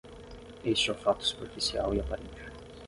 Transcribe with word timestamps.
Este 0.65 0.89
é 0.89 0.93
o 0.93 0.97
fato 1.03 1.23
superficial 1.23 1.93
e 1.93 1.99
aparente. 1.99 2.41